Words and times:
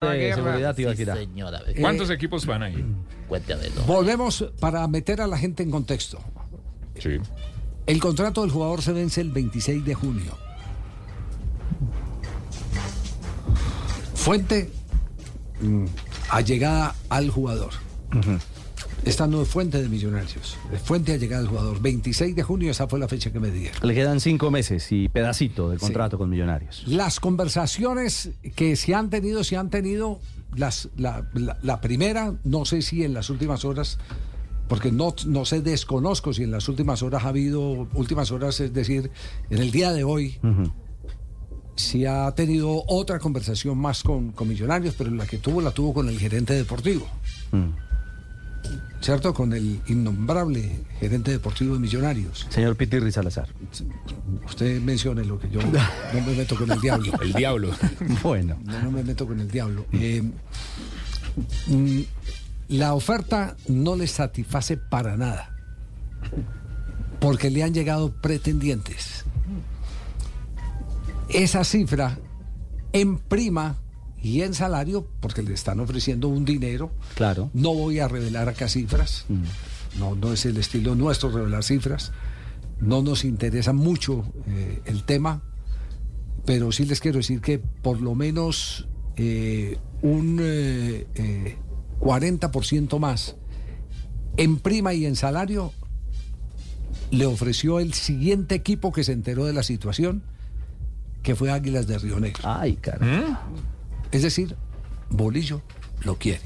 de 0.00 0.74
Tibaquirá. 0.76 1.16
señora. 1.16 1.60
¿Cuántos 1.80 2.10
equipos 2.10 2.46
van 2.46 2.62
ahí? 2.62 2.84
Cuéntame 3.26 3.68
todo. 3.70 3.84
Volvemos 3.84 4.44
para 4.60 4.86
meter 4.86 5.20
a 5.20 5.26
la 5.26 5.36
gente 5.36 5.64
en 5.64 5.72
contexto. 5.72 6.20
Sí. 7.00 7.16
El 7.86 8.00
contrato 8.00 8.42
del 8.42 8.50
jugador 8.52 8.80
se 8.80 8.92
vence 8.92 9.20
el 9.20 9.32
26 9.32 9.84
de 9.84 9.94
junio. 9.94 10.38
Fuente 14.14 14.70
mm, 15.60 15.86
allegada 16.30 16.94
al 17.08 17.30
jugador. 17.30 17.70
Esta 19.04 19.26
no 19.26 19.40
es 19.40 19.48
fuente 19.48 19.80
de 19.80 19.88
millonarios, 19.88 20.56
es 20.72 20.82
fuente 20.82 21.12
allegada 21.14 21.42
al 21.42 21.48
jugador. 21.48 21.80
26 21.80 22.36
de 22.36 22.42
junio, 22.42 22.70
esa 22.70 22.88
fue 22.88 22.98
la 22.98 23.08
fecha 23.08 23.32
que 23.32 23.40
me 23.40 23.50
dieron. 23.50 23.76
Le 23.86 23.94
quedan 23.94 24.20
cinco 24.20 24.50
meses 24.50 24.90
y 24.92 25.08
pedacito 25.08 25.70
de 25.70 25.78
contrato 25.78 26.18
con 26.18 26.28
Millonarios. 26.28 26.82
Las 26.86 27.18
conversaciones 27.20 28.30
que 28.54 28.76
se 28.76 28.94
han 28.94 29.08
tenido, 29.08 29.44
se 29.44 29.56
han 29.56 29.70
tenido. 29.70 30.20
Las, 30.56 30.88
la, 30.96 31.28
la- 31.34 31.58
la 31.62 31.80
primera, 31.80 32.34
no 32.44 32.64
sé 32.64 32.82
si 32.82 33.04
en 33.04 33.14
las 33.14 33.28
últimas 33.30 33.64
horas, 33.64 33.98
porque 34.68 34.90
no, 34.92 35.14
no 35.26 35.44
sé, 35.44 35.60
desconozco 35.62 36.32
si 36.34 36.42
en 36.42 36.50
las 36.50 36.68
últimas 36.68 37.02
horas 37.02 37.24
ha 37.24 37.28
habido, 37.28 37.88
últimas 37.94 38.30
horas, 38.30 38.58
es 38.60 38.72
decir, 38.74 39.10
en 39.50 39.58
el 39.58 39.70
día 39.70 39.92
de 39.92 40.04
hoy, 40.04 40.38
si 41.76 42.04
ha 42.06 42.30
tenido 42.32 42.82
otra 42.88 43.18
conversación 43.20 43.78
más 43.78 44.02
con, 44.02 44.32
con 44.32 44.48
Millonarios, 44.48 44.94
pero 44.98 45.10
la 45.10 45.26
que 45.26 45.38
tuvo, 45.38 45.60
la 45.62 45.70
tuvo 45.70 45.94
con 45.94 46.08
el 46.08 46.18
gerente 46.18 46.54
deportivo. 46.54 47.06
¿Cierto? 49.00 49.32
Con 49.32 49.52
el 49.52 49.80
innombrable 49.86 50.80
gerente 50.98 51.30
deportivo 51.30 51.74
de 51.74 51.80
Millonarios. 51.80 52.46
Señor 52.50 52.76
Pitirri 52.76 53.12
Salazar. 53.12 53.48
Usted 54.44 54.80
mencione 54.80 55.24
lo 55.24 55.38
que 55.38 55.48
yo 55.48 55.60
no 56.12 56.20
me 56.26 56.34
meto 56.34 56.56
con 56.56 56.70
el 56.70 56.80
diablo. 56.80 57.12
El 57.22 57.32
diablo. 57.32 57.70
Bueno, 58.22 58.58
No, 58.64 58.82
no 58.82 58.90
me 58.90 59.02
meto 59.04 59.26
con 59.26 59.40
el 59.40 59.50
diablo. 59.50 59.86
Eh, 59.92 60.22
mm, 61.68 62.00
la 62.68 62.94
oferta 62.94 63.56
no 63.68 63.96
le 63.96 64.06
satisface 64.06 64.76
para 64.76 65.16
nada. 65.16 65.54
Porque 67.20 67.50
le 67.50 67.62
han 67.62 67.72
llegado 67.72 68.12
pretendientes. 68.12 69.24
Esa 71.28 71.62
cifra 71.64 72.18
en 72.92 73.18
prima 73.18 73.76
y 74.22 74.42
en 74.42 74.54
salario, 74.54 75.06
porque 75.20 75.42
le 75.42 75.54
están 75.54 75.80
ofreciendo 75.80 76.28
un 76.28 76.44
dinero. 76.44 76.90
claro. 77.14 77.50
No 77.54 77.74
voy 77.74 78.00
a 78.00 78.08
revelar 78.08 78.48
acá 78.48 78.68
cifras. 78.68 79.26
No, 79.98 80.14
no 80.14 80.32
es 80.32 80.44
el 80.46 80.56
estilo 80.56 80.94
nuestro 80.94 81.30
revelar 81.30 81.64
cifras. 81.64 82.12
No 82.80 83.02
nos 83.02 83.24
interesa 83.24 83.72
mucho 83.72 84.24
eh, 84.46 84.80
el 84.84 85.04
tema, 85.04 85.42
pero 86.44 86.72
sí 86.72 86.84
les 86.84 87.00
quiero 87.00 87.18
decir 87.18 87.40
que 87.40 87.58
por 87.58 88.00
lo 88.00 88.14
menos 88.14 88.86
eh, 89.16 89.78
un 90.00 90.38
eh, 90.40 91.06
eh, 91.14 91.56
40% 92.00 92.98
más 92.98 93.36
en 94.36 94.58
prima 94.58 94.94
y 94.94 95.06
en 95.06 95.16
salario 95.16 95.72
le 97.10 97.26
ofreció 97.26 97.80
el 97.80 97.94
siguiente 97.94 98.54
equipo 98.54 98.92
que 98.92 99.02
se 99.02 99.12
enteró 99.12 99.44
de 99.44 99.52
la 99.52 99.62
situación, 99.62 100.22
que 101.22 101.34
fue 101.34 101.50
Águilas 101.50 101.86
de 101.86 101.98
Río 101.98 102.20
Negro. 102.20 102.42
Ay, 102.44 102.76
cara. 102.76 103.42
Es 104.12 104.22
decir, 104.22 104.56
Bolillo 105.10 105.62
lo 106.02 106.16
quiere. 106.16 106.42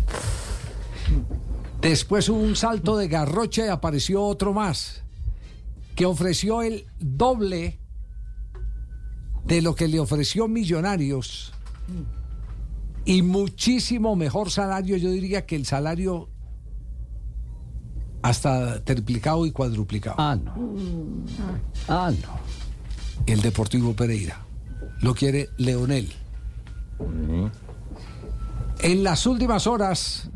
Después 1.81 2.29
hubo 2.29 2.39
un 2.39 2.57
salto 2.57 2.97
de 2.97 3.09
garrocha 3.09 3.67
y 3.67 3.69
apareció 3.69 4.23
otro 4.23 4.53
más, 4.53 5.03
que 5.95 6.07
ofreció 6.07 6.63
el 6.63 6.87
doble 6.99 7.79
de 9.45 9.63
lo 9.63 9.75
que 9.75 9.89
le 9.89 9.99
ofreció 9.99 10.47
Millonarios 10.49 11.53
y 13.05 13.23
muchísimo 13.23 14.15
mejor 14.15 14.51
salario, 14.51 14.97
yo 14.97 15.11
diría 15.11 15.45
que 15.45 15.57
el 15.57 15.67
salario 15.67 16.29
hasta 18.23 18.83
triplicado 18.85 19.45
y 19.47 19.51
cuadruplicado. 19.51 20.17
Ah, 20.19 20.37
no. 20.37 20.55
Ah, 21.89 22.13
no. 22.23 22.39
El 23.27 23.41
Deportivo 23.43 23.95
Pereira. 23.95 24.45
Lo 25.01 25.15
quiere 25.15 25.49
Leonel. 25.57 26.13
En 28.81 29.05
las 29.05 29.27
últimas 29.27 29.67
horas, 29.67 30.29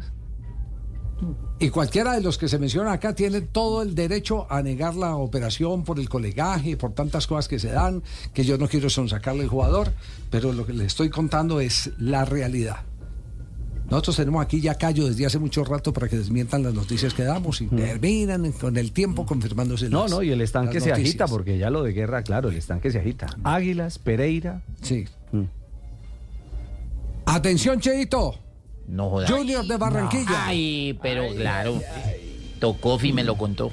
y 1.58 1.70
cualquiera 1.70 2.12
de 2.12 2.20
los 2.20 2.36
que 2.38 2.48
se 2.48 2.58
mencionan 2.58 2.92
acá 2.92 3.14
tiene 3.14 3.40
todo 3.40 3.82
el 3.82 3.94
derecho 3.94 4.46
a 4.52 4.62
negar 4.62 4.94
la 4.94 5.16
operación 5.16 5.84
por 5.84 5.98
el 5.98 6.08
colegaje, 6.08 6.76
por 6.76 6.92
tantas 6.92 7.26
cosas 7.26 7.48
que 7.48 7.58
se 7.58 7.68
dan, 7.68 8.02
que 8.34 8.44
yo 8.44 8.58
no 8.58 8.68
quiero 8.68 8.90
sonsacarle 8.90 9.42
al 9.44 9.48
jugador, 9.48 9.92
pero 10.30 10.52
lo 10.52 10.66
que 10.66 10.74
le 10.74 10.84
estoy 10.84 11.08
contando 11.10 11.60
es 11.60 11.90
la 11.98 12.24
realidad. 12.24 12.76
Nosotros 13.90 14.16
tenemos 14.16 14.44
aquí 14.44 14.60
ya 14.60 14.74
callo 14.74 15.06
desde 15.06 15.26
hace 15.26 15.38
mucho 15.38 15.64
rato 15.64 15.92
para 15.92 16.08
que 16.08 16.16
desmientan 16.18 16.62
las 16.64 16.74
noticias 16.74 17.14
que 17.14 17.22
damos 17.22 17.60
y 17.60 17.66
terminan 17.68 18.50
con 18.52 18.76
el 18.76 18.90
tiempo 18.90 19.24
confirmándose 19.24 19.88
No, 19.88 20.02
las- 20.02 20.10
no, 20.10 20.22
y 20.24 20.30
el 20.30 20.40
estanque 20.40 20.80
se 20.80 20.92
agita 20.92 21.26
porque 21.28 21.56
ya 21.56 21.70
lo 21.70 21.84
de 21.84 21.92
guerra, 21.92 22.22
claro, 22.22 22.48
el 22.50 22.56
estanque 22.56 22.90
se 22.90 22.98
agita. 22.98 23.28
Águilas, 23.44 23.98
Pereira. 24.00 24.62
Sí. 24.82 25.04
Mm. 25.32 25.42
Atención, 27.26 27.80
Cheito. 27.80 28.34
No 28.88 29.10
jodas. 29.10 29.30
Junior 29.30 29.66
de 29.66 29.76
Barranquilla. 29.76 30.46
Ay, 30.46 30.98
pero 31.02 31.34
claro. 31.34 31.80
Tocofi 32.60 33.12
me 33.12 33.24
lo 33.24 33.36
contó. 33.36 33.70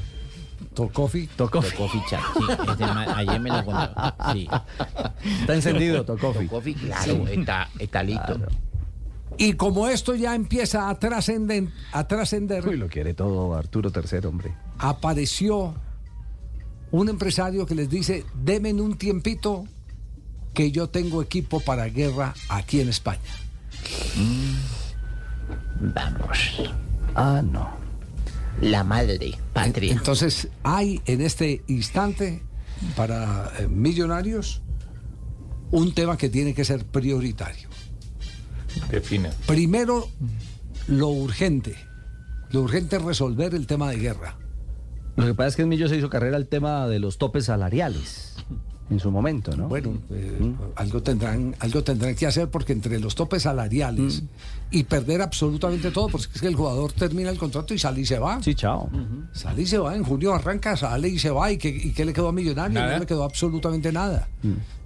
Tocofi. 0.74 1.28
Tocó. 1.36 1.62
Tocofi 1.62 2.00
chat. 2.10 2.22
Sí, 2.36 2.44
ese 2.74 2.86
ma- 2.88 3.16
ayer 3.18 3.40
me 3.40 3.50
lo 3.50 3.64
contó. 3.64 3.94
Sí. 4.34 4.48
Está 5.42 5.54
encendido, 5.54 6.04
Tocofi. 6.04 6.48
Tocofi, 6.48 6.74
claro, 6.74 7.28
está, 7.28 7.70
está 7.78 8.02
listo. 8.02 8.40
Y 9.38 9.54
como 9.54 9.88
esto 9.88 10.16
ya 10.16 10.34
empieza 10.36 10.90
a 10.90 10.96
trascender, 11.00 11.68
a 11.92 12.08
trascender, 12.08 12.68
Uy, 12.68 12.78
lo 12.78 12.88
quiere 12.88 13.14
todo 13.14 13.56
Arturo 13.56 13.92
III, 13.94 14.26
hombre. 14.28 14.54
apareció 14.80 15.74
un 16.92 17.10
empresario 17.10 17.66
que 17.66 17.74
les 17.76 17.90
dice, 17.90 18.26
denme 18.36 18.74
un 18.74 18.96
tiempito 18.98 19.66
que 20.54 20.72
yo 20.72 20.90
tengo 20.90 21.22
equipo 21.24 21.60
para 21.60 21.86
guerra 21.86 22.34
aquí 22.50 22.80
en 22.82 22.90
España. 22.90 23.22
Vamos. 25.80 26.62
Ah, 27.16 27.42
no. 27.44 27.70
La 28.62 28.84
madre 28.84 29.38
patria. 29.52 29.92
Entonces 29.92 30.48
hay 30.64 31.02
en 31.06 31.22
este 31.22 31.64
instante 31.68 32.44
para 32.96 33.52
eh, 33.60 33.68
millonarios 33.68 34.62
un 35.72 35.94
tema 35.94 36.18
que 36.18 36.30
tiene 36.30 36.54
que 36.54 36.64
ser 36.64 36.86
prioritario. 36.86 37.68
Defina. 38.90 39.32
Primero, 39.48 40.08
lo 40.88 41.10
urgente. 41.10 41.76
Lo 42.52 42.62
urgente 42.62 42.98
es 42.98 43.02
resolver 43.02 43.56
el 43.56 43.66
tema 43.66 43.90
de 43.90 43.98
guerra. 43.98 44.38
Lo 45.16 45.26
que 45.26 45.34
pasa 45.34 45.50
es 45.50 45.56
que 45.56 45.62
en 45.64 45.70
Millo 45.70 45.88
se 45.88 45.98
hizo 45.98 46.10
carrera 46.10 46.38
el 46.38 46.48
tema 46.48 46.88
de 46.88 47.00
los 47.00 47.18
topes 47.18 47.46
salariales 47.46 48.34
en 48.94 49.00
su 49.00 49.12
momento, 49.12 49.56
¿no? 49.56 49.68
Bueno, 49.68 49.98
eh, 50.10 50.54
algo, 50.76 51.02
tendrán, 51.02 51.56
algo 51.60 51.84
tendrán 51.84 52.16
que 52.16 52.26
hacer 52.26 52.50
porque 52.50 52.74
entre 52.74 53.00
los 53.00 53.16
topes 53.16 53.44
salariales 53.44 54.24
y 54.72 54.84
perder 54.84 55.22
absolutamente 55.22 55.92
todo, 55.92 56.08
porque 56.08 56.28
es 56.34 56.42
que 56.42 56.48
el 56.48 56.56
jugador 56.56 56.92
termina 56.94 57.30
el 57.30 57.38
contrato 57.38 57.74
y 57.74 57.80
sale 57.80 58.02
y 58.02 58.06
se 58.06 58.20
va. 58.20 58.42
Sí, 58.42 58.56
chao. 58.56 58.90
Sale 59.34 59.62
y 59.62 59.66
se 59.66 59.78
va, 59.78 59.96
en 59.96 60.04
junio 60.04 60.34
arranca, 60.34 60.78
sale 60.78 61.10
y 61.10 61.20
se 61.20 61.30
va. 61.30 61.52
¿Y 61.52 61.58
qué, 61.58 61.70
y 61.70 61.92
qué 61.92 62.06
le 62.06 62.14
quedó 62.14 62.30
a 62.30 62.32
Millonario? 62.32 62.80
Nada. 62.80 62.94
No 62.94 63.00
le 63.00 63.06
quedó 63.06 63.24
absolutamente 63.24 63.92
nada. 63.92 64.28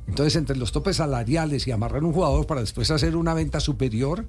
Entonces, 0.07 0.35
entre 0.38 0.56
los 0.56 0.72
topes 0.72 0.97
salariales 0.97 1.68
y 1.68 1.72
amarrar 1.72 2.03
un 2.03 2.13
jugador 2.13 2.47
para 2.47 2.62
después 2.62 2.89
hacer 2.91 3.16
una 3.16 3.34
venta 3.34 3.59
superior, 3.59 4.25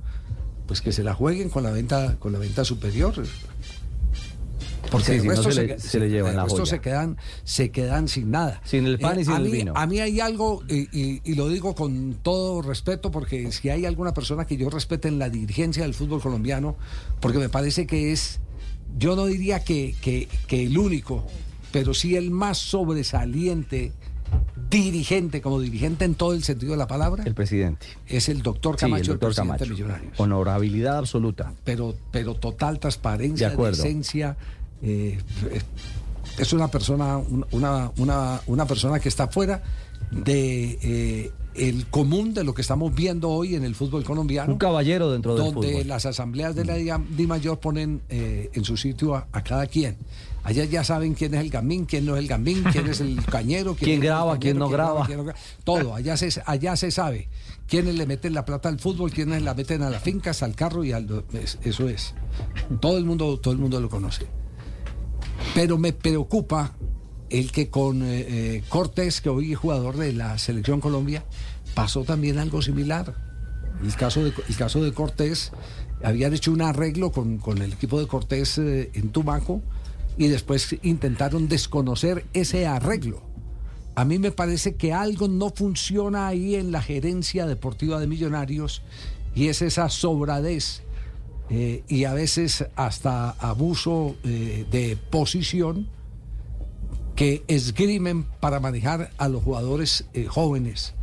pues 0.66 0.81
que 0.83 0.93
se 0.93 1.03
la 1.03 1.15
jueguen 1.15 1.49
con 1.49 1.62
la 1.62 1.71
venta, 1.71 2.16
con 2.19 2.33
la 2.33 2.39
venta 2.39 2.65
superior. 2.65 3.15
Porque 4.91 5.06
Sí, 5.15 5.21
si 5.21 5.26
no 5.26 5.32
resto 5.34 5.50
se 5.53 5.66
le- 5.66 5.78
se 5.78 5.99
le 6.00 6.09
llevan 6.09 6.37
la 6.37 6.47
joya. 6.49 6.65
se 6.66 6.81
quedan, 6.81 7.16
se 7.44 7.71
quedan 7.71 8.09
sin 8.09 8.31
nada. 8.31 8.60
Sin 8.65 8.87
el 8.87 8.99
pan 8.99 9.21
y 9.21 9.25
sin 9.25 9.34
el 9.34 9.43
mí- 9.44 9.50
vino. 9.50 9.72
A 9.76 9.87
mí 9.87 10.00
hay 10.00 10.21
algo, 10.21 10.62
y, 10.69 10.88
y- 10.99 11.21
y 11.25 11.34
lo 11.34 11.49
digo 11.49 11.75
con 11.75 12.15
todo 12.22 12.62
respeto, 12.62 13.10
porque 13.10 13.53
si 13.53 13.69
hay 13.71 13.84
alguna 13.87 14.15
persona 14.15 14.47
que 14.47 14.56
yo 14.56 14.71
respete 14.71 15.09
en 15.09 15.19
la 15.19 15.28
dirigencia 15.31 15.82
del 15.82 15.94
fútbol 15.94 16.21
colombiano, 16.22 16.77
porque 17.21 17.39
me 17.39 17.48
parece 17.48 17.86
que 17.86 18.13
es, 18.13 18.41
yo 18.98 19.15
no 19.16 19.27
diría 19.27 19.63
que, 19.65 19.95
que- 20.01 20.28
que 20.47 20.65
el 20.66 20.78
único, 20.78 21.27
pero 21.72 21.92
sí 21.92 22.16
el 22.16 22.30
más 22.30 22.59
sobresaliente 22.59 23.92
dirigente, 24.71 25.41
como 25.41 25.60
dirigente 25.60 26.04
en 26.04 26.15
todo 26.15 26.34
el 26.34 26.45
sentido 26.45 26.72
de 26.72 26.78
la 26.78 26.86
palabra, 26.86 27.24
El 27.24 27.34
presidente. 27.34 27.86
es 28.07 28.28
el 28.28 28.42
doctor 28.42 28.78
Sí, 28.78 28.84
el 28.84 28.91
Camacho, 28.91 29.13
el, 29.13 29.18
doctor 29.18 29.28
presidente 29.30 29.59
Camacho. 29.65 29.72
Millonarios 29.72 30.21
Honorabilidad 30.21 30.98
absoluta. 30.98 31.53
pero, 31.65 31.95
pero 32.10 32.34
total 32.34 32.78
transparencia, 32.78 33.48
De 33.48 33.54
acuerdo. 33.54 33.83
decencia. 33.83 34.36
Eh, 34.83 35.19
es 36.39 36.53
una 36.53 36.69
persona, 36.69 37.16
un- 37.19 37.47
una, 37.53 37.91
una, 37.98 38.41
una 38.47 38.66
persona 38.66 39.01
que 39.01 39.09
está 39.09 39.28
fuera 39.28 39.63
de 40.10 40.78
eh, 40.83 41.33
el 41.54 41.86
común 41.89 42.33
de 42.34 42.45
lo 42.45 42.54
que 42.54 42.63
estamos 42.63 42.95
viendo 42.95 43.28
hoy 43.30 43.54
en 43.57 43.65
el 43.65 43.75
fútbol 43.75 44.04
colombiano. 44.04 44.53
Un 44.53 44.59
caballero 44.59 45.10
dentro 45.10 45.34
del 45.34 45.53
donde 45.53 45.69
fútbol. 45.72 45.89
las 45.89 46.07
asambleas 46.07 46.54
de 46.54 46.65
la 46.65 46.75
Di 46.77 47.27
Mayor 47.27 47.59
ponen 47.59 48.01
eh, 48.09 48.51
en 48.54 48.65
su 48.65 48.77
sitio 48.77 49.15
a, 49.16 49.27
a 49.33 49.42
cada 49.42 49.66
quien. 49.66 49.97
Allá 50.45 50.65
ya 50.65 50.83
saben 50.84 51.15
quién 51.15 51.34
es 51.34 51.41
el 51.41 51.51
gamín, 51.51 51.84
quién 51.84 52.07
no 52.07 52.15
es 52.15 52.21
el 52.22 52.28
gamín, 52.28 52.63
quién 52.72 52.86
es 52.86 53.01
el 53.01 53.22
cañero, 53.27 53.75
Quién 53.75 53.91
es 53.91 53.97
el 53.98 54.03
graba, 54.04 54.33
cañero, 54.34 54.41
quién 54.41 54.59
no 54.59 54.69
graba. 54.69 55.04
quién 55.07 55.21
gra- 55.27 55.34
Todo, 55.65 55.95
allá 55.95 56.16
se, 56.16 56.30
allá 56.47 56.77
se 56.77 56.91
sabe. 56.92 57.28
Quiénes 57.66 57.97
le 57.97 58.07
meten 58.07 58.33
la 58.33 58.45
plata 58.47 58.69
al 58.71 58.78
fútbol, 58.78 59.10
quiénes 59.10 59.42
la 59.42 59.53
meten 59.53 59.83
a 59.83 59.91
las 59.91 60.03
fincas, 60.03 60.42
al 60.42 60.54
carro 60.54 60.84
y 60.84 60.92
al... 60.92 61.25
es- 61.34 61.59
Eso 61.65 61.89
es. 61.89 62.15
Todo 62.80 62.97
el 62.97 63.04
mundo, 63.04 63.39
todo 63.41 63.53
el 63.53 63.59
mundo 63.59 63.78
lo 63.80 63.91
conoce. 63.91 64.27
Pero 65.59 65.77
me 65.77 65.93
preocupa 65.93 66.77
el 67.31 67.51
que 67.51 67.69
con 67.69 68.05
eh, 68.05 68.27
eh, 68.28 68.63
Cortés, 68.69 69.21
que 69.21 69.28
hoy 69.28 69.55
es 69.55 69.59
jugador 69.59 69.97
de 69.97 70.13
la 70.13 70.39
Selección 70.39 70.81
Colombia, 70.81 71.25
pasó 71.75 72.05
también 72.05 72.39
algo 72.39 72.63
similar. 72.63 73.16
El 73.83 73.93
caso 73.97 74.22
de, 74.22 74.31
de 74.31 74.93
Cortés, 74.93 75.51
habían 76.05 76.33
hecho 76.33 76.53
un 76.53 76.63
arreglo 76.63 77.10
con, 77.10 77.39
con 77.39 77.60
el 77.60 77.72
equipo 77.72 77.99
de 77.99 78.07
Cortés 78.07 78.57
eh, 78.59 78.93
en 78.95 79.09
Tumaco 79.09 79.60
y 80.16 80.28
después 80.28 80.77
intentaron 80.84 81.49
desconocer 81.49 82.25
ese 82.34 82.69
arreglo. 82.69 83.21
A 83.97 84.04
mí 84.04 84.21
me 84.21 84.31
parece 84.31 84.77
que 84.77 84.93
algo 84.93 85.27
no 85.27 85.51
funciona 85.51 86.28
ahí 86.28 86.54
en 86.54 86.71
la 86.71 86.83
gerencia 86.83 87.49
deportiva 87.49 87.99
de 87.99 88.07
Millonarios 88.07 88.83
y 89.34 89.49
es 89.49 89.61
esa 89.63 89.89
sobradez 89.89 90.83
eh, 91.50 91.83
y 91.89 92.04
a 92.04 92.12
veces 92.12 92.66
hasta 92.77 93.30
abuso 93.30 94.16
eh, 94.24 94.66
de 94.71 94.97
posición 94.97 95.89
que 97.16 97.42
esgrimen 97.48 98.24
para 98.39 98.60
manejar 98.60 99.10
a 99.18 99.28
los 99.28 99.42
jugadores 99.42 100.04
eh, 100.12 100.27
jóvenes. 100.27 100.95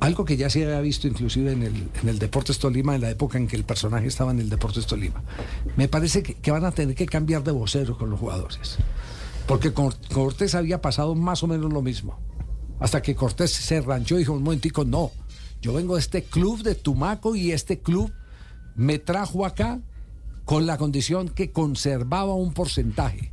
Algo 0.00 0.24
que 0.24 0.36
ya 0.36 0.50
se 0.50 0.64
había 0.64 0.80
visto 0.80 1.08
inclusive 1.08 1.52
en 1.52 1.62
el, 1.62 1.88
en 2.02 2.08
el 2.08 2.18
Deportes 2.18 2.58
Tolima, 2.58 2.94
en 2.94 3.00
la 3.00 3.10
época 3.10 3.38
en 3.38 3.46
que 3.46 3.56
el 3.56 3.64
personaje 3.64 4.08
estaba 4.08 4.32
en 4.32 4.40
el 4.40 4.50
Deportes 4.50 4.86
Tolima. 4.86 5.22
Me 5.76 5.88
parece 5.88 6.22
que, 6.22 6.50
van 6.50 6.64
a 6.64 6.72
tener 6.72 6.94
que 6.94 7.06
cambiar 7.06 7.42
de 7.44 7.52
vocero 7.52 7.96
con 7.96 8.10
los 8.10 8.20
jugadores. 8.20 8.76
Porque 9.46 9.72
con 9.72 9.94
Cortés 10.12 10.54
había 10.54 10.82
pasado 10.82 11.14
más 11.14 11.42
o 11.42 11.46
menos 11.46 11.72
lo 11.72 11.80
mismo. 11.80 12.18
Hasta 12.78 13.00
que 13.00 13.14
Cortés 13.14 13.52
se 13.52 13.80
ranchó 13.80 14.16
y 14.16 14.18
dijo, 14.18 14.34
un 14.34 14.42
momentico, 14.42 14.84
no. 14.84 15.12
Yo 15.62 15.72
vengo 15.72 15.94
de 15.94 16.00
este 16.00 16.24
club 16.24 16.62
de 16.62 16.74
Tumaco 16.74 17.34
y 17.34 17.52
este 17.52 17.78
club 17.78 18.12
me 18.76 18.98
trajo 18.98 19.44
acá 19.46 19.80
con 20.44 20.66
la 20.66 20.76
condición 20.78 21.28
que 21.28 21.50
conservaba 21.50 22.34
un 22.34 22.52
porcentaje. 22.52 23.32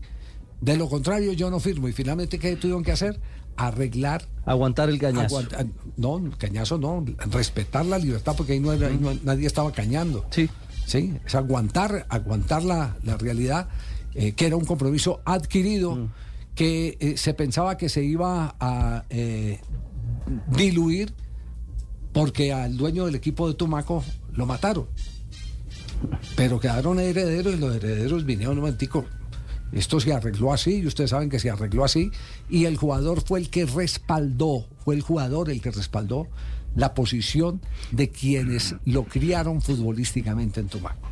De 0.62 0.78
lo 0.78 0.90
contrario, 0.90 1.34
yo 1.34 1.50
no 1.52 1.60
firmo. 1.60 1.88
Y 1.88 1.94
finalmente, 1.94 2.40
¿qué 2.40 2.56
tuvieron 2.56 2.84
que 2.84 2.92
hacer? 2.94 3.20
Arreglar 3.56 4.28
Aguantar 4.46 4.90
el 4.90 4.98
cañazo. 5.00 5.38
Aguanta- 5.38 5.66
no, 5.98 6.22
cañazo 6.38 6.78
no, 6.80 7.06
respetar 7.30 7.86
la 7.86 7.98
libertad 8.00 8.34
porque 8.36 8.54
ahí, 8.54 8.60
no 8.60 8.74
era- 8.74 8.88
ahí 8.88 8.98
no- 9.00 9.14
nadie 9.24 9.46
estaba 9.46 9.72
cañando. 9.72 10.26
Sí. 10.32 10.50
Sí, 10.86 11.14
es 11.26 11.36
aguantar, 11.36 12.06
aguantar 12.10 12.64
la, 12.64 12.98
la 13.04 13.16
realidad, 13.18 13.70
eh, 14.16 14.34
que 14.34 14.48
era 14.48 14.56
un 14.58 14.66
compromiso 14.66 15.22
adquirido, 15.24 16.10
que 16.56 16.98
eh, 17.00 17.18
se 17.18 17.34
pensaba 17.34 17.78
que 17.78 17.88
se 17.90 18.04
iba 18.04 18.56
a 18.60 19.06
eh, 19.10 19.60
diluir 20.56 21.14
porque 22.12 22.54
al 22.54 22.78
dueño 22.78 23.06
del 23.06 23.16
equipo 23.16 23.48
de 23.48 23.54
Tumaco 23.56 24.04
lo 24.34 24.46
mataron. 24.46 24.88
Pero 26.36 26.60
quedaron 26.60 27.00
herederos 27.00 27.54
y 27.54 27.58
los 27.58 27.76
herederos 27.76 28.26
vinieron 28.26 28.58
un 28.58 28.62
momentico. 28.62 29.06
Esto 29.72 30.00
se 30.00 30.14
arregló 30.14 30.54
así, 30.54 30.82
y 30.82 30.88
ustedes 30.88 31.10
saben 31.10 31.30
que 31.30 31.40
se 31.40 31.50
arregló 31.50 31.84
así, 31.84 32.12
y 32.50 32.66
el 32.66 32.78
jugador 32.78 33.22
fue 33.22 33.40
el 33.40 33.50
que 33.50 33.66
respaldó, 33.66 34.68
fue 34.84 34.96
el 34.96 35.02
jugador 35.02 35.50
el 35.50 35.62
que 35.62 35.72
respaldó 35.72 36.28
la 36.76 36.94
posición 36.94 37.62
de 37.92 38.10
quienes 38.10 38.76
lo 38.86 39.04
criaron 39.06 39.62
futbolísticamente 39.62 40.60
en 40.60 40.68
Tumaco. 40.68 41.10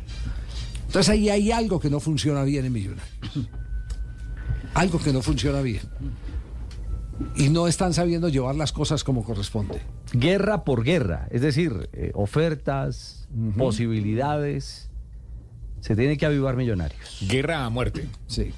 Entonces 0.86 1.08
ahí 1.08 1.30
hay 1.30 1.50
algo 1.50 1.80
que 1.80 1.90
no 1.90 2.00
funciona 2.00 2.42
bien 2.44 2.66
en 2.66 2.72
Millonarios. 2.72 3.08
Algo 4.74 4.98
que 4.98 5.12
no 5.12 5.22
funciona 5.22 5.60
bien. 5.60 5.82
Y 7.36 7.48
no 7.48 7.66
están 7.66 7.94
sabiendo 7.94 8.28
llevar 8.28 8.54
las 8.54 8.72
cosas 8.72 9.04
como 9.04 9.24
corresponde. 9.24 9.82
Guerra 10.12 10.64
por 10.64 10.84
guerra, 10.84 11.28
es 11.30 11.42
decir, 11.42 11.88
eh, 11.92 12.12
ofertas, 12.14 13.28
posibilidades. 13.56 14.88
Se 15.80 15.96
tiene 15.96 16.16
que 16.16 16.26
avivar 16.26 16.56
millonarios. 16.56 17.18
Guerra 17.28 17.64
a 17.64 17.70
muerte. 17.70 18.08
Sí. 18.26 18.52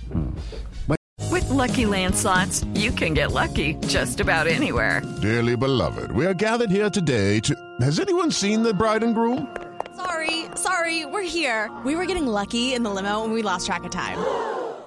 With 1.30 1.48
Lucky 1.48 1.86
Land 1.86 2.14
slots, 2.14 2.64
you 2.74 2.92
can 2.92 3.14
get 3.14 3.32
lucky 3.32 3.76
just 3.88 4.20
about 4.20 4.46
anywhere. 4.46 5.02
Dearly 5.22 5.56
beloved, 5.56 6.12
we 6.12 6.26
are 6.26 6.34
gathered 6.34 6.70
here 6.70 6.90
today 6.90 7.40
to. 7.40 7.54
Has 7.80 7.98
anyone 7.98 8.30
seen 8.30 8.62
the 8.62 8.74
bride 8.74 9.02
and 9.02 9.14
groom? 9.14 9.48
Sorry, 9.96 10.44
sorry, 10.56 11.06
we're 11.06 11.22
here. 11.22 11.70
We 11.84 11.96
were 11.96 12.04
getting 12.04 12.26
lucky 12.26 12.74
in 12.74 12.82
the 12.82 12.90
limo 12.90 13.24
and 13.24 13.32
we 13.32 13.42
lost 13.42 13.66
track 13.66 13.84
of 13.84 13.90
time. 13.90 14.18